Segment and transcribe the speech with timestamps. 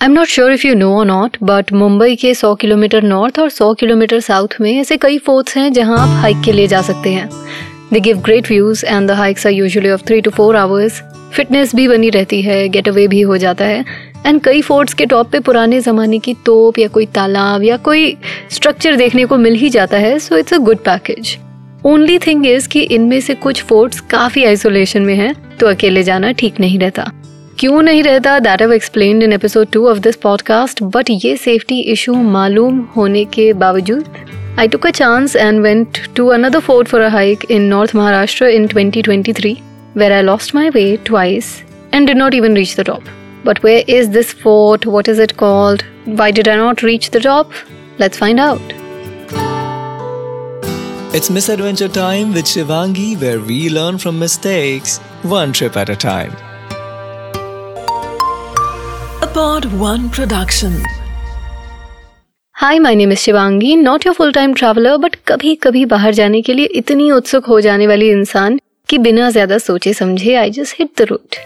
[0.00, 3.38] I am not sure if you know और not but Mumbai के 100 kilometre north
[3.38, 6.80] और 100 kilometre south में ऐसे कई फोर्ट्स हैं जहाँ आप हाइक के लिए जा
[6.82, 7.28] सकते हैं।
[7.92, 11.02] They give great views and the hikes are usually of three to four hours
[11.34, 13.84] fitness भी बनी रहती है गेट अवे भी हो जाता है।
[14.26, 18.16] एंड कई फोर्ट्स के टॉप पे पुराने ज़माने की तोप या कोई तालाब या कोई
[18.50, 21.36] स्ट्रक्चर देखने को मिल ही जाता है so it's a good package
[21.86, 26.32] only thing is कि इनमें से कुछ फोर्ट्स काफ़ी आइसोलेशन में हैं तो अकेले जाना
[26.32, 27.10] ठीक नहीं रहता।
[27.60, 31.80] क्यों नहीं रहता that have explained in episode two of this podcast but ये सेफ्टी
[31.94, 34.08] इशू मालूम होने के बावजूद
[34.62, 38.48] I took a chance and went to another fort for a hike in North Maharashtra
[38.54, 39.52] in 2023,
[40.02, 41.52] where I lost my way twice
[41.92, 43.14] and did not even reach the top.
[43.44, 44.90] But where is this fort?
[44.96, 45.86] What is it called?
[46.20, 47.56] Why did I not reach the top?
[48.04, 48.76] Let's find out.
[51.20, 55.02] It's Misadventure Time with Shivangi, where we learn from mistakes,
[55.40, 56.38] one trip at a time.
[59.40, 60.72] Pod One Production.
[62.80, 66.54] My name is Shivangi not your full time traveller but कभी कभी बाहर जाने के
[66.54, 70.90] लिए इतनी उत्सुक हो जाने वाली इंसान कि बिना ज़्यादा सोचे समझे I just hit
[70.98, 71.36] the route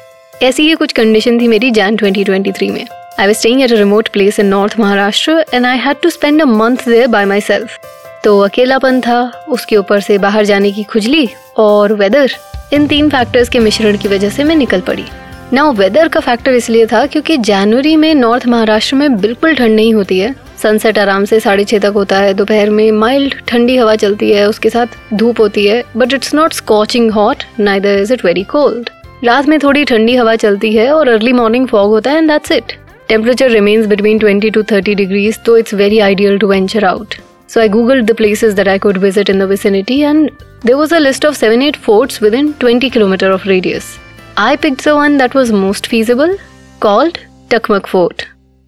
[0.43, 2.87] ऐसी ही कुछ कंडीशन थी मेरी जैन 2023 में.
[3.21, 6.43] I was staying at a remote place in north Maharashtra and I had to spend
[6.43, 7.79] a month there by myself
[8.25, 12.33] तो अकेलापन था, उसके ऊपर से बाहर जाने की खुजली और वेदर
[12.73, 15.05] इन तीन फैक्टर्स के मिश्रण की वजह से मैं निकल पड़ी।
[15.53, 19.95] ना वेदर का फैक्टर इसलिए था क्योंकि जनवरी में नॉर्थ महाराष्ट्र में बिल्कुल ठंड नहीं
[19.95, 23.97] होती है। सनसेट आराम से साढ़े छः तक होता है, दोपहर में माइल्ड ठंडी हवा
[23.97, 28.25] चलती है, उसके साथ धूप होती है but it's not scorching hot neither is it
[28.25, 28.91] very cold
[29.25, 32.53] रात में थोड़ी ठंडी हवा चलती है और अर्ली मॉर्निंग फॉग होता है and that's
[32.53, 32.73] it
[33.09, 37.15] temperature remains between 20 to 30 degrees तो it's very ideal to venture out
[37.49, 40.31] So I googled the places that I could visit in the vicinity, and
[40.63, 43.91] there was a list of 7 8 forts within 20 km of radius.
[44.37, 46.33] I picked the one that was most feasible,
[46.83, 47.19] called
[47.51, 48.23] Takmak fort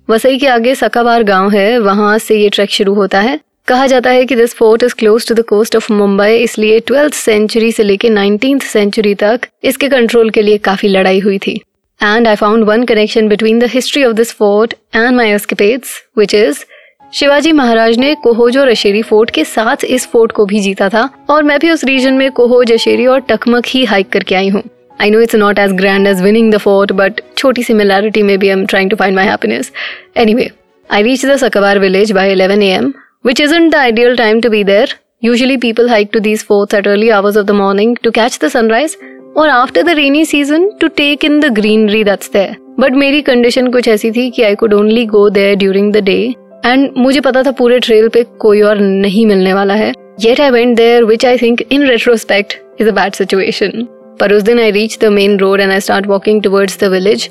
[0.08, 4.10] Vasai के आगे सकाबार गाँव है वहाँ से ये track शुरू होता है। कहा जाता
[4.10, 7.82] है कि this fort is close to the coast of Mumbai इसलिए ट्वेल्थ सेंचुरी से
[7.82, 11.60] लेके नाइनटीन सेंचुरी तक इसके कंट्रोल के लिए काफ़ी लड़ाई हुई थी।
[12.00, 16.34] And I found one connection between the history of this fort and my escapades which
[16.34, 16.64] is
[17.12, 21.08] Shivaji Maharaj ने कोहोज और अशेरी फोर्ट के साथ इस फोर्ट को भी जीता था
[21.30, 24.62] और मैं भी उस रीजन में कोहोज अशेरी और टकमक ही हाइक करके आई हूँ।
[25.00, 28.48] I know it's not as grand as winning the fort but छोटी सिमिलैरिटी में be
[28.48, 29.72] am trying to find my happiness
[30.34, 30.50] anyway
[30.90, 32.92] I reach the Sakwar village by eleven A M
[33.26, 36.74] which is in the ideal time to be there usually people hike to these forts
[36.74, 38.96] at early hours of the morning to catch the sunrise
[39.36, 43.70] और after the rainy season to take in the greenery that's there but मेरी condition
[43.70, 46.18] कुछ ऐसी थी कि I could only go there during the day
[46.66, 49.92] and मुझे पता था पूरे ट्रेल पे कोई और नहीं मिलने वाला है.
[50.20, 53.86] Yet I went there which I think in retrospect is a bad situation
[54.20, 57.28] पर उस दिन I reach the main road and I start walking towards the village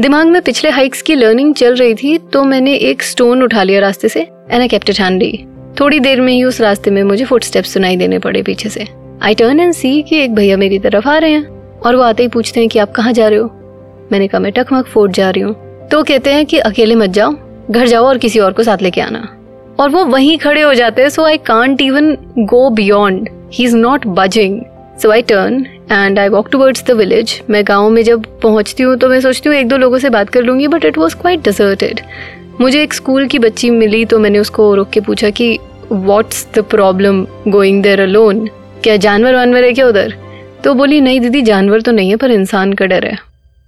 [0.00, 3.80] दिमाग में पिछले हाइक्स की लर्निंग चल रही थी तो मैंने एक स्टोन उठा लिया
[3.80, 5.46] रास्ते से and I kept it handy
[5.80, 8.86] थोड़ी देर में ही उस रास्ते में मुझे फुटस्टेप्स सुनाई देने पड़े पीछे से.
[9.22, 11.46] आई टर्न एंड सी कि एक भैया मेरी तरफ़ आ रहे हैं
[11.78, 13.50] और वो आते ही पूछते हैं कि आप कहाँ जा रहे हो?
[14.12, 15.54] मैंने कहा, मैं टकमक फोर्ट जा रही हूँ.
[15.88, 17.34] तो कहते हैं कि, अकेले मत जाओ,
[17.70, 19.28] घर जाओ और किसी और को साथ लेके आना.
[19.80, 23.76] और वो वहीं खड़े हो जाते हैं so I can't even go beyond he is
[23.76, 24.60] not budging
[25.02, 28.96] so I turn and I walk towards the village मैं गाँव में जब पहुँचती हूँ
[28.96, 31.44] तो मैं सोचती हूँ, एक दो लोगों से बात कर लूँगी but it was quite
[31.44, 32.00] deserted
[32.60, 35.58] मुझे एक स्कूल की बच्ची मिली तो मैंने उसको रोक के पूछा कि
[35.92, 38.46] what's the problem going there alone
[38.84, 40.14] क्या जानवर वानवर है क्या उधर?
[40.64, 43.18] तो बोली, नहीं दीदी, जानवर तो नहीं है, पर इंसान का डर है.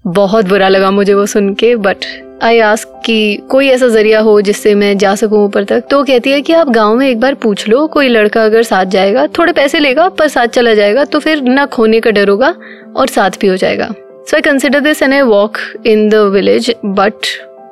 [0.07, 1.97] बहुत बुरा लगा मुझे वो सुन के बट
[2.43, 5.83] आई आस्क कि कोई ऐसा ज़रिया हो जिससे मैं जा सकूँ ऊपर तक?
[5.91, 8.85] तो कहती है कि आप गाँव में एक बार पूछ लो, कोई लड़का अगर साथ
[8.85, 12.55] जाएगा, थोड़े पैसे लेगा, पर साथ चला जाएगा तो फिर ना खोने का डर होगा
[12.97, 13.89] और साथ भी हो जाएगा।
[14.21, 17.27] So I consider this an I walk in the village but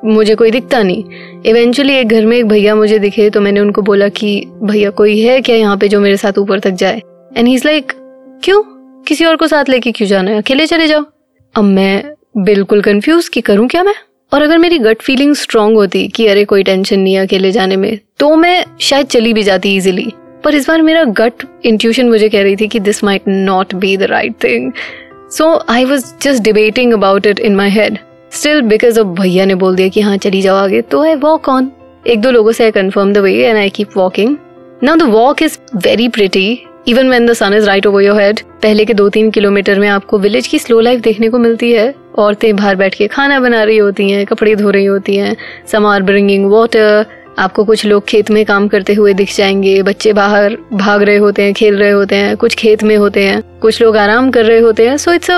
[0.04, 1.04] मुझे कोई दिखता नहीं।
[1.46, 5.20] इवेंचुअली एक घर में एक भैया मुझे दिखे तो मैंने उनको बोला कि, भैया, कोई
[5.20, 7.02] है क्या यहाँ पे जो मेरे साथ ऊपर तक जाए?
[7.36, 7.92] एंड ही इज़ लाइक
[8.44, 8.62] क्यों?
[9.08, 10.38] किसी और को साथ लेके क्यों जाना है?
[10.38, 11.04] अकेले चले जाओ?
[11.54, 13.94] अब मैं बिल्कुल कंफ्यूज कि करूँ क्या मैं?
[14.32, 17.98] और अगर मेरी गट फीलिंग स्ट्रांग होती कि अरे कोई टेंशन नहीं अकेले जाने में
[18.18, 20.12] तो मैं शायद चली भी जाती इजिली
[20.44, 23.96] पर इस बार मेरा गट इंट्यूशन मुझे कह रही थी कि this might not be
[23.96, 24.72] the right thing
[25.32, 27.98] so I was just debating about it in my head
[28.32, 31.48] still because of भैया ने बोल दिया कि हाँ चली जाओ आगे तो आई वॉक
[31.48, 31.70] ऑन
[32.06, 34.36] एक दो लोगों से I confirm the way and I keep walking
[34.82, 38.40] now the walk is very pretty even when the sun is right over your head
[38.62, 41.94] पहले के दो तीन किलोमीटर में आपको विलेज की स्लो लाइफ देखने को मिलती है।
[42.18, 45.36] औरतें बाहर बैठ के खाना बना रही होती हैं, कपड़े धो रही होती हैं
[45.72, 47.06] सम आर ब्रिंगिंग वाटर
[47.38, 51.42] आपको कुछ लोग खेत में काम करते हुए दिख जाएँगे, बच्चे बाहर भाग रहे होते
[51.42, 54.58] हैं, खेल रहे होते हैं, कुछ खेत में होते हैं, कुछ लोग आराम कर रहे
[54.58, 55.30] होते हैं so it's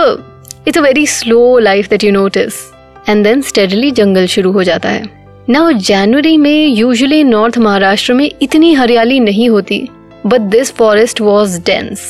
[0.69, 2.55] it's a very slow life that you notice
[3.09, 5.09] and then steadily जंगल शुरू हो जाता है।
[5.49, 9.89] नाउ जनवरी में यूजुअली नॉर्थ महाराष्ट्र में इतनी हरियाली नहीं होती
[10.27, 12.03] but this forest was dense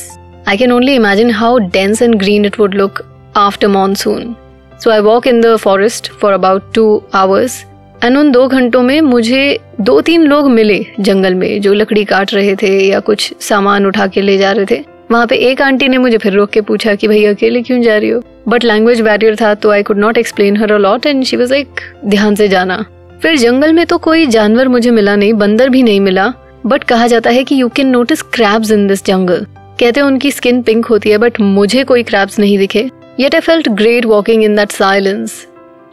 [0.47, 3.01] I can only imagine how dense and green it would look
[3.37, 4.35] after monsoon
[4.83, 7.65] so I walk in the forest for about two hours
[8.03, 12.33] and उन दो घंटों में मुझे दो तीन लोग मिले जंगल में, जो लकड़ी काट
[12.33, 15.87] रहे थे या कुछ सामान उठा के ले जा रहे थे। वहाँ पे एक आंटी
[15.87, 18.21] ने मुझे फिर रोक के पूछा कि भाई, अकेले क्यों जा रही हो?
[18.47, 21.81] बट लैंग्वेज बैरियर था तो I could not explain her a lot and she was like
[22.05, 22.85] ध्यान से जाना।
[23.21, 26.33] फिर जंगल में तो कोई जानवर मुझे मिला नहीं, बंदर भी नहीं मिला
[26.65, 29.45] बट कहा जाता है कि you can notice crabs in this जंगल
[29.79, 32.89] कहते हैं उनकी स्किन पिंक होती है बट मुझे कोई क्रैब्स नहीं दिखे।
[33.21, 35.45] Yet I felt great walking in that silence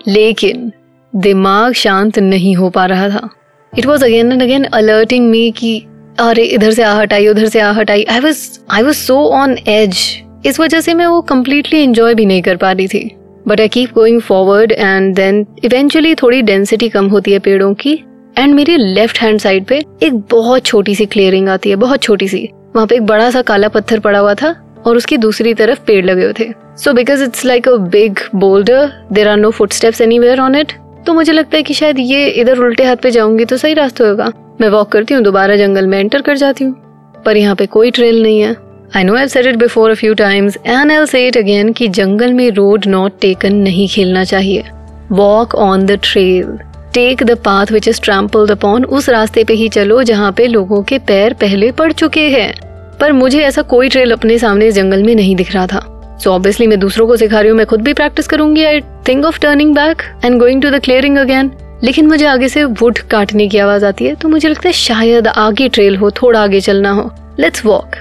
[0.07, 0.71] लेकिन
[1.13, 3.29] दिमाग शांत नहीं हो पा रहा था
[3.73, 5.77] it was again and again alerting me की
[6.21, 9.57] अरे इधर से आहट आई उधर से आहट आई I was I was so on
[9.69, 9.99] edge
[10.47, 13.11] इस वजह से मैं वो कम्प्लीटली इंजॉय भी नहीं कर पा रही थी
[13.49, 17.95] but I keep going forward and then eventually थोड़ी डेंसिटी कम होती है पेड़ों की
[18.39, 22.29] एंड मेरी लेफ़्ट हैंड साइड पे एक बहुत छोटी सी क्लियरिंग आती है बहुत छोटी
[22.29, 24.55] सी वहाँ पे एक बड़ा सा काला पत्थर पड़ा हुआ था
[24.87, 28.93] और उसकी दूसरी तरफ़ पेड़ लगे हुए थे। So because it's like a big boulder
[29.13, 30.73] there are no footsteps anywhere on it
[31.07, 34.09] तो मुझे लगता है कि शायद ये इधर उल्टे हाथ पे जाऊँगी तो सही रास्ता
[34.09, 37.67] होगा। मैं वॉक करती हूँ, दोबारा जंगल में एंटर कर जाती हूँ। पर यहाँ पे
[37.67, 38.55] कोई ट्रेल नहीं है।
[38.97, 41.89] I know I said it before a few times and I say it again कि
[41.91, 44.65] जंगल में रोड नॉट टेकन नहीं खेलना चाहिए।
[45.13, 46.59] Walk on the trail
[46.95, 50.83] take the path which is trampled upon उस रास्ते पे ही चलो जहाँ पे लोगों
[50.83, 52.53] के पैर पहले पड़ चुके हैं।
[53.01, 55.81] पर मुझे ऐसा कोई ट्रेल अपने सामने इस जंगल में नहीं दिख रहा था।
[56.19, 58.81] सो so ऑब्वियसली मैं दूसरों को सिखा रही हूँ, मैं खुद भी प्रैक्टिस करूँगी I
[59.09, 61.51] think of turning back and going to the clearing again
[61.85, 65.29] लेकिन मुझे आगे से वुड काटने की आवाज़ आती है तो मुझे लगता है शायद
[65.29, 67.11] आगे ट्रेल हो, थोड़ा आगे चलना हो।
[67.41, 67.97] लेट्स वॉक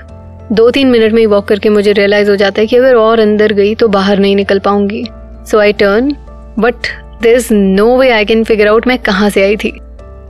[0.52, 3.20] दो तीन मिनट में ही वॉक करके मुझे रियलाइज़ हो जाता है कि अगर और
[3.20, 5.04] अंदर गई तो बाहर नहीं निकल पाऊँगी।
[5.52, 6.16] So I turn
[6.60, 6.88] but
[7.22, 9.78] there is no way I can figure out मैं कहाँ से आई थी।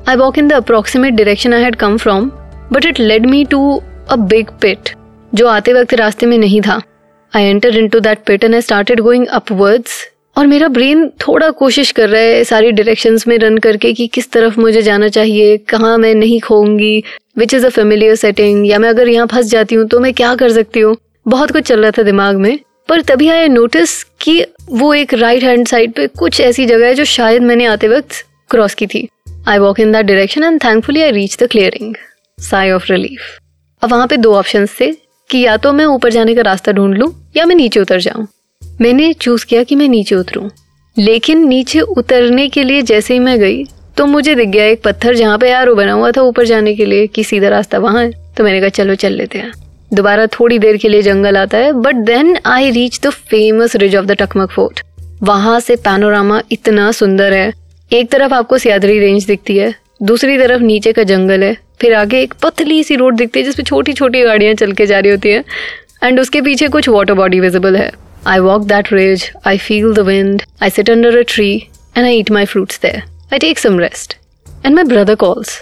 [0.10, 2.32] I walk in the approximate direction I had come from
[2.74, 4.90] but it led me to a big pit
[5.32, 6.82] जो आते वक्त रास्ते में नहीं था।
[7.34, 10.06] I enter into that pit and I started going upwards
[10.36, 14.32] और मेरा ब्रेन थोड़ा कोशिश कर रहा है सारी डायरेक्शन में रन करके कि किस
[14.32, 17.04] तरफ़ मुझे जाना चाहिए, कहाँ मैं नहीं खोऊँगी
[17.38, 20.34] which is a familiar setting या मैं अगर यहाँ फंस जाती हूँ तो मैं क्या
[20.36, 20.96] कर सकती हूँ?
[21.26, 22.58] बहुत कुछ चल रहा था दिमाग में।
[22.90, 26.94] पर तभी आई नोटिस कि वो एक राइट हैंड साइड पे कुछ ऐसी जगह है
[26.94, 29.08] जो शायद मैंने आते वक्त क्रॉस की थी।
[29.48, 31.96] I walk in that direction and thankfully I reach the clearing
[32.38, 33.38] sigh of relief
[33.82, 34.92] अब वहाँ पे दो ऑप्शन थे
[35.30, 38.26] कि या तो मैं ऊपर जाने का रास्ता ढूंढ लूँ या मैं नीचे उतर जाऊँ।
[38.82, 40.50] मैंने चूज़ किया कि मैं नीचे उतरूं।
[40.98, 43.64] लेकिन नीचे उतरने के लिए जैसे ही मैं गई
[43.98, 46.86] तो मुझे दिख गया एक पत्थर जहाँ पे यार बना हुआ था ऊपर जाने के
[46.86, 49.52] लिए कि सीधा रास्ता वहाँ है। तो मैंने कहा, चलो, चल लेते हैं।
[49.94, 53.96] दोबारा थोड़ी देर के लिए जंगल आता है but then I reach the famous ridge
[53.96, 54.82] of the Takmak fort
[55.24, 57.52] वहाँ से पैनोरामा इतना सुंदर है।
[57.92, 62.22] एक तरफ़ आपको सियादरी रेंज दिखती है, दूसरी तरफ़ नीचे का जंगल है। फिर आगे
[62.22, 65.30] एक पतली सी रोड दिखती है जिसपे छोटी छोटी गाड़ियाँ चल के जा रही होती
[65.30, 65.44] है।
[66.04, 67.92] एंड उसके पीछे कुछ वाटर बॉडी विजिबल है।
[68.28, 71.54] I walk that ridge I feel the wind I sit under a tree
[71.98, 73.02] and I eat my fruits there
[73.34, 74.18] I take some rest
[74.66, 75.62] and my brother calls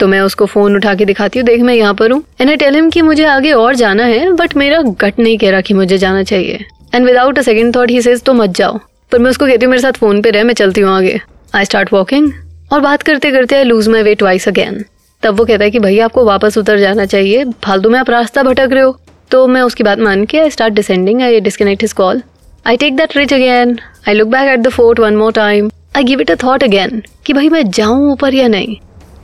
[0.00, 2.56] तो मैं उसको phone उठा के दिखाती हूँ, देख मैं यहाँ पर हूँ। एंड आई
[2.56, 5.74] टेल हिम कि मुझे आगे और जाना है बट मेरा गट नहीं कह रहा कि
[5.74, 6.64] मुझे जाना चाहिए।
[6.94, 8.78] And without a second thought he says तो मत जाओ।
[9.12, 11.20] पर मैं उसको कहती हूँ, मेरे साथ फ़ोन पे रह, मैं चलती हूँ आगे.
[11.54, 12.32] आई स्टार्ट वॉकिंग
[12.72, 14.84] और बात करते करते I lose my way twice again
[15.24, 18.42] तब वो कहता है कि भैया, आपको वापस उतर जाना चाहिए। फालतू में आप रास्ता
[18.42, 18.98] भटक रहे हो।
[19.30, 22.22] तो मैं उसकी बात मान के I start descending I disconnect his call
[22.66, 23.78] I take that ridge again
[24.08, 27.02] I look back at the fort one more time I give it a thought again
[27.26, 28.76] कि भाई मैं जाऊँ ऊपर या नहीं।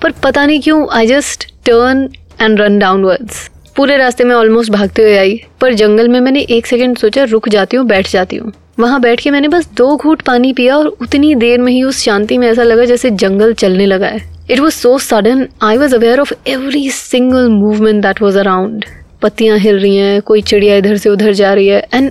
[0.03, 2.09] पर पता नहीं क्यों I just turn
[2.43, 6.67] and run downwards पूरे रास्ते में ऑलमोस्ट भागते हुए आई। पर जंगल में मैंने एक
[6.67, 10.23] सेकेंड सोचा, रुक जाती हूँ, बैठ जाती हूँ। वहाँ बैठ के मैंने बस दो घूट
[10.23, 13.87] पानी पिया और उतनी देर में ही उस शांति में ऐसा लगा जैसे जंगल चलने
[13.87, 18.39] लगा है। It was so sudden I was aware of every single movement that was
[18.39, 18.85] around
[19.23, 22.11] पत्तियाँ हिल रही हैं, कोई चिड़िया इधर से उधर जा रही है एंड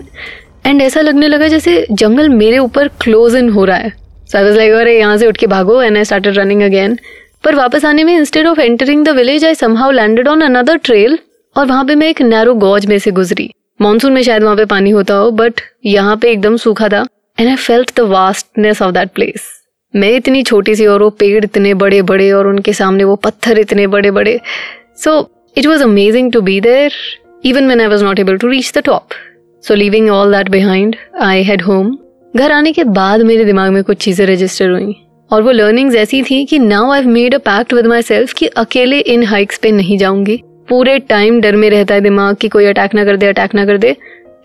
[0.65, 3.89] एंड ऐसा लगने लगा जैसे जंगल मेरे ऊपर क्लोज इन हो रहा है।
[4.31, 6.97] सो आई वाज लाइक अरे, यहाँ से उठ के भागो and I started running again
[7.43, 11.19] पर वापस आने में instead of entering the village I somehow landed on another trail
[11.55, 13.49] और वहाँ पे मैं एक नैरो गॉज में से गुजरी।
[13.81, 17.05] मानसून में शायद वहाँ पे पानी होता हो बट यहाँ पे एकदम सूखा था
[17.39, 19.58] and I felt the vastness of that place
[19.93, 23.59] मैं इतनी छोटी सी और वो पेड़ इतने बड़े बड़े और उनके सामने वो पत्थर
[23.59, 24.39] इतने बड़े बड़े
[24.97, 25.13] so
[25.57, 26.93] it was amazing to be there
[27.45, 29.13] even man I was not able to reach the top
[29.63, 31.97] so leaving all that behind I head home
[32.35, 34.95] घर आने के बाद मेरे दिमाग में कुछ चीज़ें रजिस्टर हुई।
[35.31, 38.99] और वो लर्निंग्स ऐसी थी कि now I made a pact with myself कि अकेले
[38.99, 42.95] इन हाइक्स पे नहीं जाऊँगी। पूरे टाइम डर में रहता है दिमाग कि कोई अटैक
[42.95, 43.95] ना कर दे अटैक ना कर दे।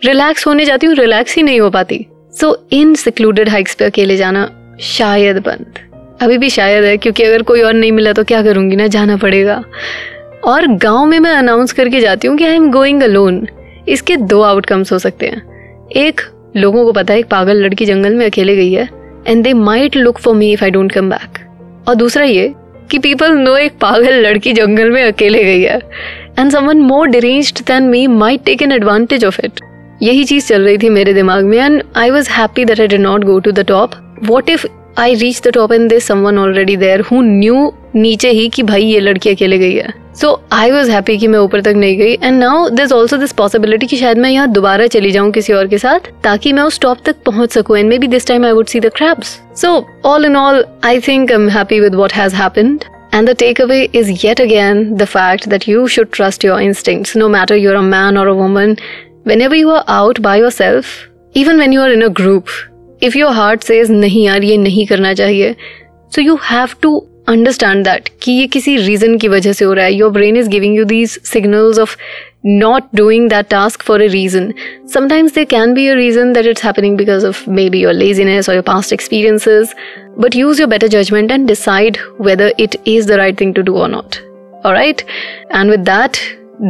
[0.05, 2.05] रिलैक्स होने जाती हूँ रिलैक्स ही नहीं हो पाती।
[2.39, 5.79] सो इन सिक्लूडेड हाइक्स पे अकेले जाना शायद बंद।
[6.21, 9.17] अभी भी शायद है, क्योंकि अगर कोई और नहीं मिला तो क्या करूँगी ना, जाना
[9.17, 9.63] पड़ेगा।
[10.43, 13.47] और गाँव में मैं अनाउंस करके जाती हूँ कि आई एम गोइंग अलोन
[13.89, 16.21] इसके दो आउटकम्स हो सकते हैं। एक,
[16.57, 18.87] लोगों को पता है, एक पागल लड़की जंगल में अकेले गई है
[19.27, 21.39] and they might look for me if I don't come back
[21.87, 22.53] और दूसरा ये,
[22.91, 25.79] कि पीपल नो एक पागल लड़की जंगल में अकेले गई है
[26.39, 29.59] and someone more deranged than me might take an advantage of it
[30.01, 33.01] यही चीज़ चल रही थी मेरे दिमाग में and I was happy that I did
[33.01, 33.91] not go to the top
[34.23, 34.65] what if
[34.97, 38.83] I reach the top and this someone already there who knew नीचे ही कि भाई
[38.83, 42.13] ये लड़की अकेले गई है। सो आई वॉज़ हैप्पी कि मैं ऊपर तक नहीं गई।
[42.13, 45.67] And now this also this possibility कि शायद मैं यहाँ दोबारा चली जाऊँ किसी और
[45.67, 48.67] के साथ ताकि मैं उस टॉप तक पहुँच सकूँ। And maybe this time I would
[48.67, 52.35] see the crabs so all in all I think I am happy with what has
[52.35, 57.13] happened And the takeaway is yet again the fact that you should trust your instincts,
[57.21, 58.73] no matter you're a man or a woman.
[59.31, 60.89] Whenever you are out by yourself,
[61.43, 62.51] even when you are in a group,
[63.04, 65.54] if your heart says नहीं यार ये नहीं करना चाहिए,
[66.14, 69.84] so you have to understand that कि ये किसी reason की वजह से हो रहा
[69.84, 71.96] है your brain is giving you these signals of
[72.44, 74.54] not doing that task for a reason.
[74.86, 78.54] Sometimes there can be a reason that it's happening because of maybe your laziness or
[78.54, 79.74] your past experiences,
[80.16, 83.76] but use your better judgment and decide whether it is the right thing to do
[83.76, 84.20] or not.
[84.64, 85.04] Alright?
[85.50, 86.22] And with that,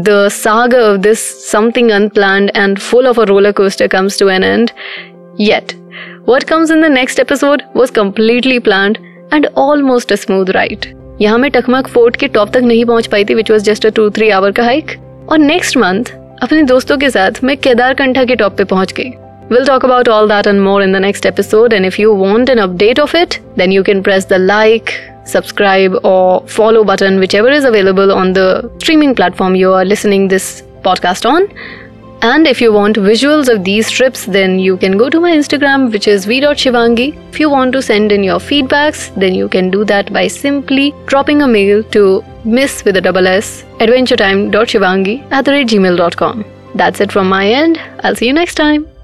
[0.08, 4.42] the saga of this something unplanned and full of a roller coaster comes to an
[4.42, 4.72] end.
[5.36, 5.74] Yet,
[6.30, 9.00] what comes in the next episode was completely planned
[9.32, 10.86] and almost a smooth ride
[11.20, 13.90] यहाँ मैं Takmak fort के top तक नहीं पहुंच पाई थी which was just a
[13.96, 14.96] two three hour का hike
[15.32, 19.12] और नेक्स्ट मंथ अपने दोस्तों के साथ मैं केदार कंठा के टॉप पे पहुंच गई
[19.52, 21.72] We'll talk about all that and more in the next episode.
[21.76, 24.92] And if you want an update of it, then you can press the like,
[25.24, 28.44] subscribe, or follow button, whichever is available on the
[28.78, 30.46] streaming platform you are listening this
[30.84, 31.48] podcast on.
[32.21, 35.91] And if you want visuals of these trips, then you can go to my Instagram,
[35.91, 37.15] which is v.shivangi.
[37.29, 40.93] If you want to send in your feedbacks, then you can do that by simply
[41.05, 46.45] dropping a mail to miss with a double s adventuretime.shivangi at the gmail.com.
[46.73, 47.79] That's it from my end.
[48.03, 48.94] I'll see you next time.